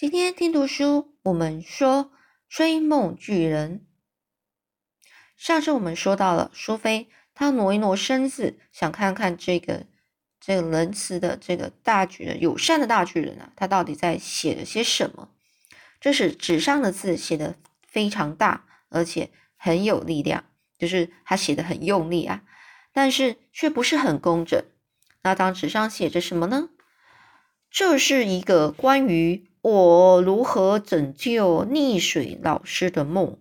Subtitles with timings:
[0.00, 2.12] 今天听读书，我们说
[2.48, 3.84] 追梦巨人。
[5.36, 9.86] 上次我们说到了苏菲，她挪一挪身子，想看看这个
[10.38, 15.30] 这个仁慈的这个大巨人、友善的大巨人啊，他到底在写了些什么？
[16.00, 20.44] 这是纸上的字写的非常大，而且很有力量，
[20.78, 22.44] 就是他写的很用力啊，
[22.92, 24.62] 但是却不是很工整。
[25.24, 26.68] 那张纸上写着什么呢？
[27.68, 33.38] 这是一个关于我如何拯救溺水老师的梦。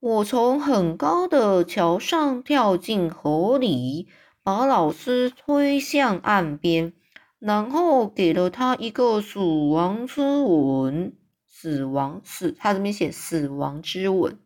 [0.00, 4.08] 我从很高的桥上跳进河里，
[4.42, 6.92] 把老师推向岸边，
[7.38, 11.16] 然后给了他一个死亡之吻。
[11.46, 14.38] 死亡死，他这边写死亡之吻。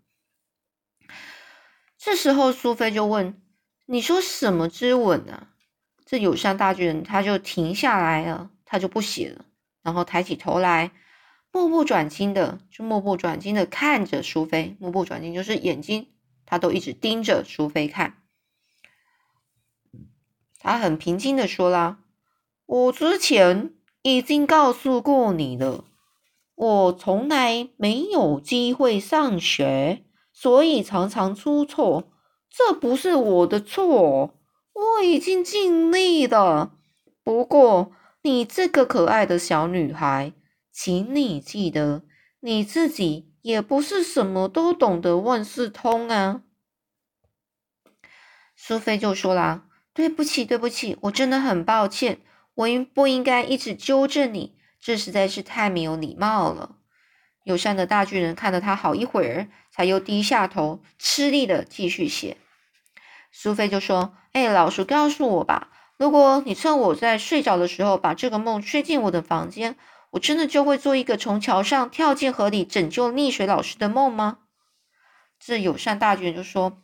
[1.96, 3.40] 这时候苏菲就问
[3.86, 5.48] ：“你说什么之吻啊？”
[6.04, 8.50] 这友善大巨人他就停下来了。
[8.68, 9.44] 他就不写了，
[9.84, 10.90] 然后抬起头来，
[11.52, 14.76] 目不转睛的，就目不转睛的看着苏菲。
[14.78, 16.08] 目不转睛就是眼睛，
[16.44, 18.22] 他都一直盯着苏菲看。
[20.58, 21.98] 他很平静的说啦
[22.66, 25.84] ：“我之前已经告诉过你了，
[26.54, 32.12] 我从来没有机会上学，所以常常出错。
[32.50, 34.38] 这不是我的错，
[34.72, 36.72] 我已经尽力了。
[37.22, 40.32] 不过。”你这个可爱的小女孩，
[40.78, 42.02] 请你记得，
[42.40, 46.42] 你自己也不是什么都懂得万事通啊。
[48.54, 52.20] 苏菲就说啦：“对不起，对不起，我真的很抱歉，
[52.56, 54.58] 我应不应该一直纠正你？
[54.78, 56.76] 这实在是太没有礼貌了。”
[57.44, 62.36] 友善的大巨人看了他好一会儿，才又低下头，吃力的继续写。
[63.32, 69.78] 苏菲就说：“哎，老实告诉我吧。”如果你趁我在睡着的时候把这个梦吹进我的房间，
[70.12, 74.38] 我真的就会做一个从桥上跳进河里拯救溺水老师的梦吗？
[75.38, 76.78] 这友善大巨人就说：“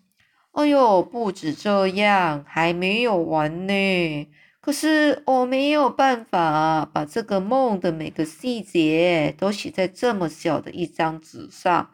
[0.53, 4.29] 哎呦，不止这样，还没有完呢。
[4.61, 11.91] 可是我没有办法把这个梦的每个细节都写在这么小的一张纸上。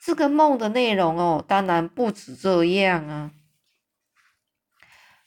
[0.00, 3.32] 这个梦的内容哦，当然不止这样啊。”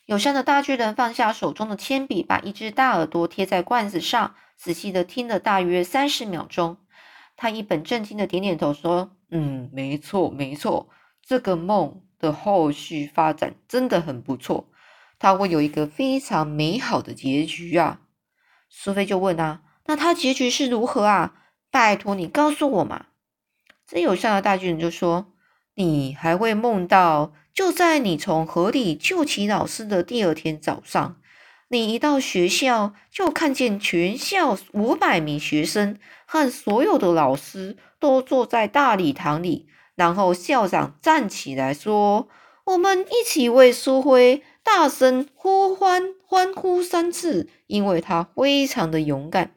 [0.10, 6.78] 友善的大巨人放下手中的铅笔，把一只大耳朵贴在罐子上，仔细的听了大约三十秒钟。
[7.38, 10.90] 他一本正经的点点头，说：“嗯，没错，没错，
[11.22, 14.72] 这个梦的后续发展真的很不错，
[15.20, 18.02] 他会有一个非常美好的结局啊。”
[18.68, 21.36] 苏菲就问啊：“那他结局是如何啊？
[21.70, 23.06] 拜托你告诉我嘛。”
[23.86, 25.34] 这友善的大巨人就说
[25.78, 31.18] ：“你还会梦到。”就在你从河里救起老师的第二天早上，
[31.68, 42.30] 你一到学校就看见全校五百名学生和所有的老师都坐在大礼堂里，然后校长站起来说
[42.66, 49.52] ：“我们一起为苏辉大声呼欢欢呼三次，因为他非常的勇敢，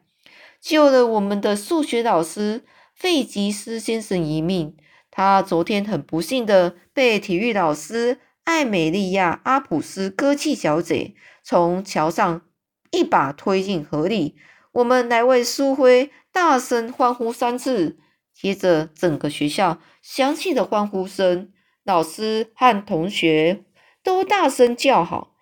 [0.59, 4.75] 救了我们的数学老师费吉斯先生一命。”
[5.15, 11.13] 他昨天很不幸的被体育老师艾美利亚·阿普斯割气小姐
[11.43, 12.41] 从桥上
[12.89, 14.35] 一把推进河里。
[14.71, 17.99] 我们来为苏辉大声欢呼三次，
[18.33, 21.51] 接着整个学校响起的欢呼声，
[21.83, 23.65] 老师和同学
[24.01, 25.35] 都大声叫好。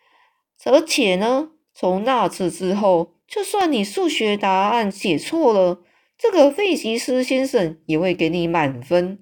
[0.65, 5.81] 而且呢，从那次之后，就算你数学答案写错了，
[6.17, 9.17] 这个费吉斯先生也会给你满分。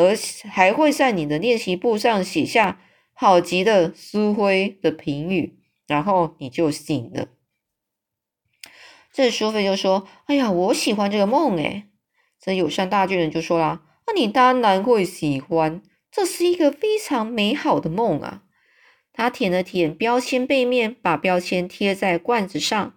[0.00, 0.16] 而
[0.48, 2.80] 还会在你的练习簿上写下
[3.12, 7.28] “好极的，苏菲”的评语，然后你就醒了。
[9.12, 11.84] 这苏菲就说：“哎呀，我喜欢这个梦诶。”
[12.40, 18.44] 这友善大巨人就说啦：“那你当然会喜欢，这是一个非常美好的梦啊。”
[19.12, 22.94] 他舔了舔标签背面，把标签贴在罐子上。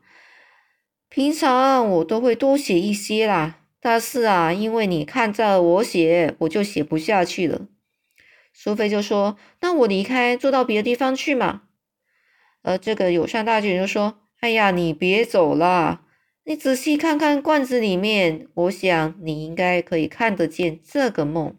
[1.09, 3.62] 平常我都会多写一些啦。
[3.85, 7.67] 但是啊，因为你看着我写，我就写不下去了。
[8.53, 11.63] 苏菲就说：“那我离开，坐到别的地方去嘛。”
[12.63, 16.05] 而这个友善大巨人就说：“哎呀，你别走啦，
[16.45, 21.57] 你仔细看看罐子里面，我想你应该可以看得见这个梦。”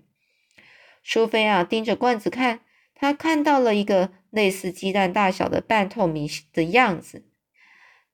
[1.04, 2.60] 苏菲啊，盯着罐子看，
[2.94, 7.26] 她看到了一个类似鸡蛋大小的半透明的样子，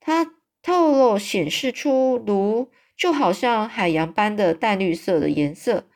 [0.01, 2.73] 它透露显示出如。
[3.01, 5.89] 就好像海洋般的淡绿色的颜色，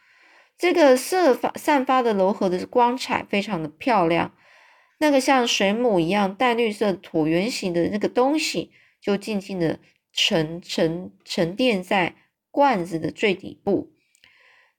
[0.56, 4.34] 这个色发散发的柔和的光彩非常的漂亮。
[5.00, 8.72] 那个像水母一样淡绿色椭圆形的那个东西，
[9.02, 9.80] 就静静的
[10.14, 12.16] 沉沉沉淀在
[12.50, 13.92] 罐子的最底部。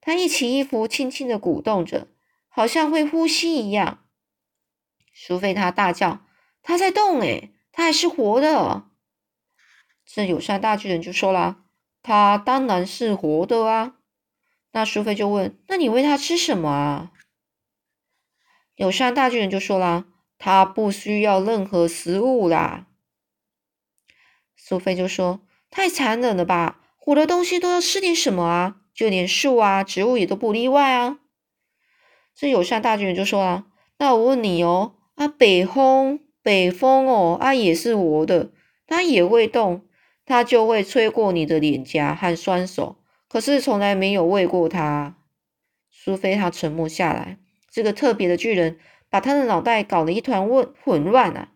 [0.01, 2.07] 他一起一伏，轻轻的鼓动着，
[2.47, 4.03] 好像会呼吸一样。
[5.13, 6.25] 苏菲他大叫
[6.63, 8.89] ：“他在动诶，他还是活的。”
[10.07, 11.64] 这友善大巨人就说了
[12.05, 13.95] ：“他当然是活的啊。”
[14.71, 17.11] 那苏菲就问：“那你喂他吃什么啊？”
[18.75, 20.05] 友善大巨人就说啦
[20.37, 22.87] ：“他不需要任何食物啦。”
[24.55, 25.41] 苏菲就说
[25.71, 26.81] ：“太残忍了吧！
[26.97, 28.81] 活的东西都要吃点什么啊？
[28.93, 31.19] 就连树啊、植物也都不例外啊。”
[32.35, 33.65] 这友善大巨人就说啦
[33.97, 38.51] ：“那我问你哦，啊，北风，北风哦，啊，也是活的，
[38.87, 39.87] 它也会动，
[40.25, 45.17] 它就会吹过你的脸颊和双手。”可是从来没有喂过他。
[45.89, 47.37] 苏菲她沉默下来。
[47.69, 48.77] 这个特别的巨人
[49.09, 51.49] 把他的脑袋搞得一团混混乱啊！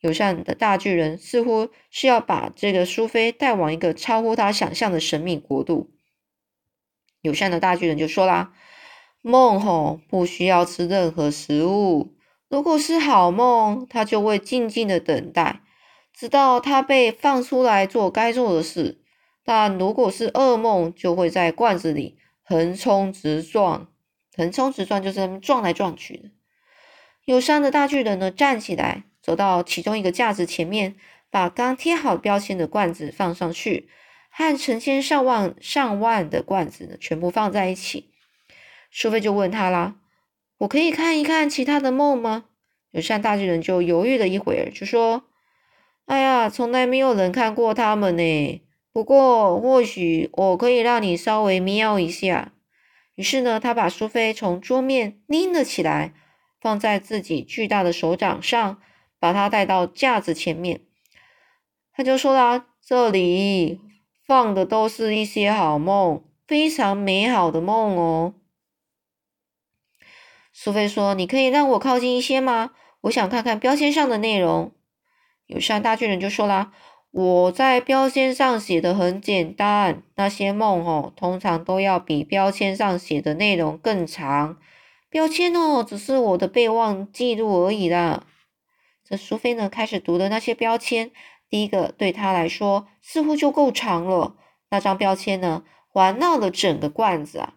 [0.00, 5.90] 友善的大巨人似乎是要把这个苏菲带往一个超乎他想象的神秘国度。
[7.20, 8.54] 友善的大巨人就说啦
[9.20, 12.14] ：“梦吼不需要吃任何食物，
[12.48, 15.60] 如果是好梦，他就会静静的等待，
[16.16, 19.02] 直到他被放出来做该做的事。”
[19.44, 23.86] 但如果是噩梦，就会在罐子里横冲直撞。
[24.36, 26.30] 横冲直撞就是撞来撞去的。
[27.24, 30.96] 有伤的大巨人呢，站起来，走到其中一个架子前面，
[31.30, 33.88] 把刚贴好标签的罐子放上去，
[34.30, 38.10] 和成千上万上万的罐子呢，全部放在一起。
[38.90, 39.96] 苏菲就问他啦
[40.58, 42.46] ：“我可以看一看其他的梦吗？”
[42.90, 45.24] 有善大巨人就犹豫了一会儿，就说
[46.06, 48.62] ：“哎呀，从来没有人看过他们呢。”
[48.92, 52.52] 不过，或许我可以让你稍微瞄一下。
[53.14, 56.14] 于是呢，他把苏菲从桌面拎了起来，
[56.60, 58.78] 放在自己巨大的手掌上，
[59.18, 60.80] 把她带到架子前面。
[61.92, 63.80] 他就说啦：“这里
[64.26, 68.34] 放的都是一些好梦，非常美好的梦哦。”
[70.54, 72.70] 苏菲说：“你可以让我靠近一些吗？
[73.02, 74.72] 我想看看标签上的内容。”
[75.46, 76.72] 友善大巨人就说啦。
[77.12, 84.58] 我在标签上写的很简单，那些梦哦，通常都要比标签上写的内容更长。
[85.08, 88.26] 标签哦，只是我的备忘记录而已啦。
[89.02, 91.10] 这苏菲呢，开始读的那些标签，
[91.48, 94.36] 第一个对他来说似乎就够长了。
[94.68, 97.54] 那张标签呢，环绕了整个罐子啊。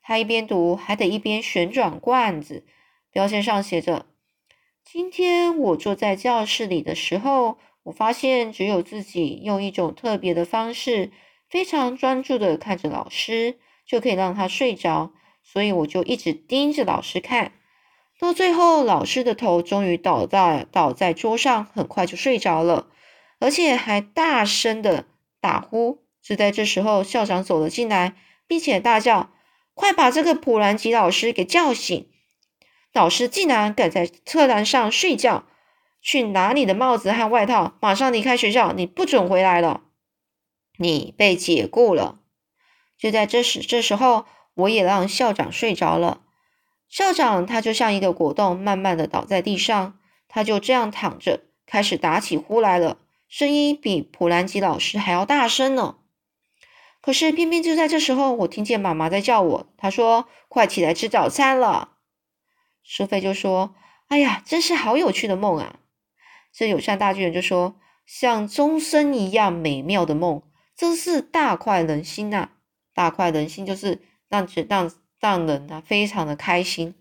[0.00, 2.64] 他一边读，还得一边旋转罐子。
[3.10, 4.06] 标签上写着
[4.84, 11.10] ：“今天我坐在教室里的时候。”我发现，只有自己用一种特别的方式，
[11.50, 15.10] 非常专注的看着老师，就可以让他睡着。
[15.42, 17.50] 所以我就一直盯着老师看，
[18.20, 22.86] 到最后，老师的头终于倒在倒在桌上，很快就睡着了，
[23.40, 25.06] 而且还大声的
[25.40, 26.04] 打呼。
[26.22, 28.14] 就在这时候，校长走了进来，
[28.46, 29.32] 并且大叫
[29.74, 32.08] ：“快把这个普兰吉老师给叫醒！
[32.92, 35.44] 老师竟然敢在课堂上睡觉！”
[36.04, 38.72] 去拿你的帽子和外套，马上离开学校！
[38.72, 39.82] 你不准回来了，
[40.76, 42.18] 你被解雇了。
[42.98, 46.22] 就在这时，这时候我也让校长睡着了。
[46.88, 49.96] 校长他就像一个果冻，慢慢的倒在地上，
[50.26, 52.98] 他就这样躺着，开始打起呼来了，
[53.28, 55.98] 声音比普兰吉老师还要大声呢。
[57.00, 61.90] 可是偏偏就在这时候，我听见妈妈在叫我，她说：“快起来吃早餐了。”
[62.84, 63.74] 苏菲就说
[64.08, 65.78] ：“哎呀，真是好有趣的梦啊！”
[66.52, 70.42] 这友善大巨人就说：“像钟声一样美妙的梦，
[70.76, 72.50] 真是大快人心呐！
[72.92, 76.94] 大快人心就是让让让人啊非常的开心。”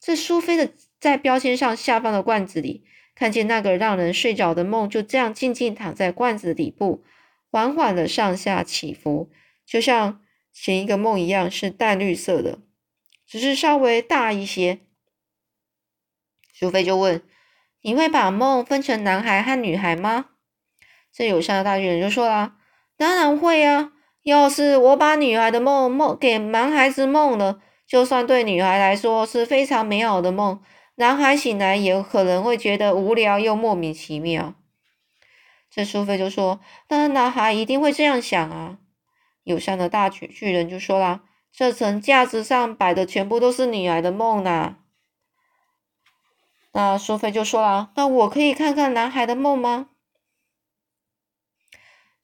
[0.00, 7.02] 这苏菲的在标签上下方的罐子里，看见那个让人睡着的梦，就这样静静躺在罐子底部，
[7.50, 9.30] 缓缓的上下起伏，
[9.64, 10.20] 就像
[10.52, 12.58] 前一个梦一样，是淡绿色的，
[13.26, 14.80] 只是稍微大一些。
[16.58, 17.22] 苏菲就问。
[17.82, 20.26] 你会把梦分成男孩和女孩吗？
[21.12, 22.56] 这友善的大巨人就说啦
[22.98, 23.92] ：“当然会啊！
[24.24, 30.60] 要是我把女孩的梦梦给男孩子梦了，就算对女孩来说是非常美好的梦，
[30.96, 34.54] 男孩醒来也可能会觉得无聊又莫名其妙。”
[35.70, 38.78] 这苏菲就说：“当然，男孩一定会这样想啊！”
[39.44, 41.22] 友善的大巨巨人就说啦
[41.54, 44.78] ：“这层架子上摆的全部都是女孩的梦呢。”
[46.78, 49.88] 那苏菲就说了：“那我可以看看男孩的梦吗？”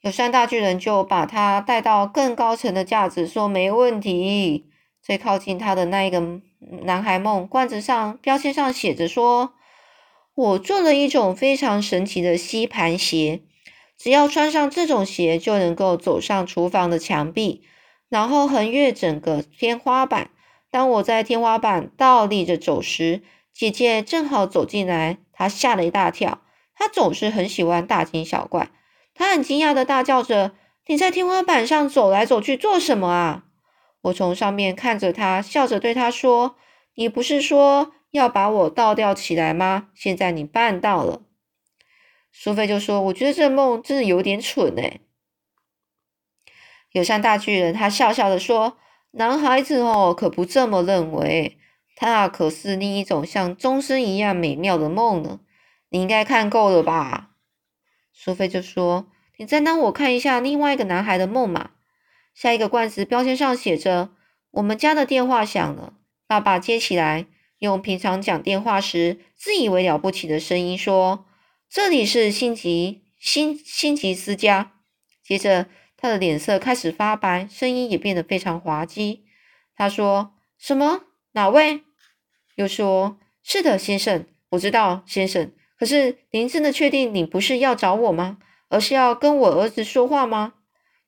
[0.00, 4.70] 有善大巨人就把他带到更高层的架子，说：“没问题。”
[5.02, 9.54] 最靠近他的那一个男孩梦罐子上标签上写着说
[10.36, 13.42] ：“我做了一种非常神奇的吸盘鞋，
[13.98, 17.64] 只要穿上这种鞋，就能够走上厨房的墙壁，
[18.08, 20.30] 然后横越整个天花板。
[20.70, 23.22] 当我在天花板倒立着走时，
[23.54, 26.42] 姐姐正好走进来，她吓了一大跳。
[26.74, 28.70] 她总是很喜欢大惊小怪，
[29.14, 30.56] 她很惊讶的大叫着
[30.86, 33.44] ：“你在天花板上走来走去做什么啊？”
[34.02, 36.56] 我从上面看着她，笑着对她说
[36.96, 39.90] ：“你不是说要把我倒吊起来吗？
[39.94, 41.22] 现在你办到了。”
[42.32, 44.98] 苏菲就说：“我觉得这梦真的有点蠢哎。”
[46.90, 48.76] 友善大巨人他笑笑的说。
[49.16, 51.56] 男孩子哦，可不这么认为。
[51.94, 55.40] 他可是另一种像钟声一样美妙的梦呢。
[55.90, 57.30] 你应该看够了吧？
[58.12, 59.06] 苏菲就说
[59.38, 61.70] ：“你再让我看一下另外一个男孩的梦嘛。”
[62.34, 64.10] 下一个罐子标签上写着
[64.52, 65.94] ：“我们家的电话响了。”
[66.26, 67.26] 爸爸接起来，
[67.58, 71.26] 用平常讲电话时自以为了不起的声音说
[71.70, 74.72] ：“这里是辛吉辛辛吉斯家。”
[75.22, 75.66] 接着。
[75.96, 79.24] 他的脸色开始发白，声音也变得非常滑稽。
[79.74, 81.00] 他说：“什么？
[81.34, 81.82] 哪位？”
[82.56, 85.52] 又说：“是的，先生，我知道，先生。
[85.78, 88.38] 可是您真的确定你不是要找我吗？
[88.68, 90.54] 而是要跟我儿子说话吗？”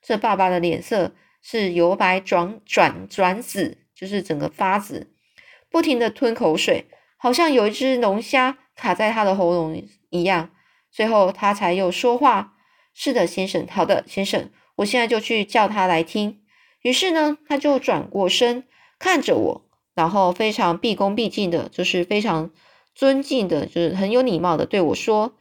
[0.02, 5.12] 这爸爸的脸色是由白转转转紫，就是整个发紫，
[5.70, 10.50] 不停的吞口水，好像有一只龙虾卡在他的喉咙一样。
[10.90, 12.54] 最后他才又说话
[12.94, 13.66] ：“是的，先生。
[13.68, 16.42] 好的，先生。”我现在就去叫他来听。
[16.82, 18.64] 于是呢，他就转过身
[18.98, 19.65] 看着我，
[19.96, 22.52] 然后非常毕恭毕敬的，就是非常
[22.94, 25.32] 尊敬的，就是很有礼貌的对我说：“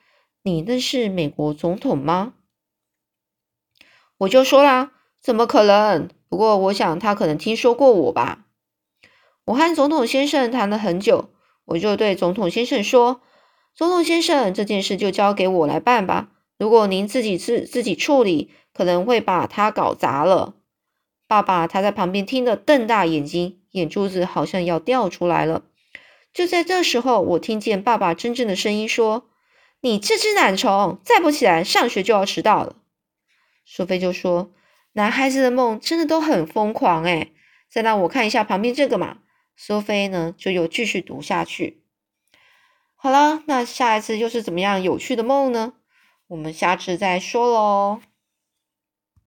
[0.41, 2.33] 你认识美国总统吗？”
[4.17, 6.09] 我就说啦：“怎么可能？
[6.27, 8.45] 不过我想他可能听说过我吧。”
[9.45, 11.29] 我和总统先生谈了很久，
[11.65, 13.21] 我就对总统先生说
[13.75, 16.31] ：“总统先生，这件事就交给我来办吧。
[16.57, 20.55] 如果您自己自自己处理。”可能会把他搞砸了。
[21.27, 25.63] 爸爸他在旁边听得瞪大眼睛，眼珠子好像要掉出来了。
[26.33, 29.29] 就在这时候，我听见爸爸真正的声音说
[29.81, 32.75] ：“你这只懒虫，再不起来，上学就要迟到了。”
[33.65, 34.51] 苏菲就说
[34.93, 37.33] ：“男孩子的梦真的都很疯狂诶
[37.69, 39.19] 再让我看一下旁边这个嘛。”
[39.57, 41.81] 苏菲呢就又继续读下去。
[42.95, 45.73] 好了，那下一次又是怎么样有趣的梦呢？
[46.27, 48.01] 我们下次再说喽。